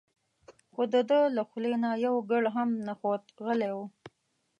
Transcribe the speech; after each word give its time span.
خو 0.73 0.81
دده 0.93 1.19
له 1.35 1.41
خولې 1.49 1.73
نه 1.83 1.89
یو 2.05 2.15
ګړ 2.31 2.43
هم 2.55 2.69
نه 2.87 2.93
خوت 2.99 3.23
غلی 3.45 3.71
و. 3.73 3.77